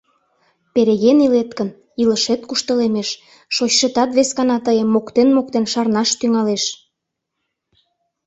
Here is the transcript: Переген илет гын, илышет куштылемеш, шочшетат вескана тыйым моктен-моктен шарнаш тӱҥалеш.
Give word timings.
Переген 0.73 1.17
илет 1.25 1.49
гын, 1.57 1.69
илышет 2.01 2.41
куштылемеш, 2.49 3.09
шочшетат 3.55 4.09
вескана 4.17 4.57
тыйым 4.65 4.89
моктен-моктен 4.95 5.65
шарнаш 5.71 6.09
тӱҥалеш. 6.19 6.63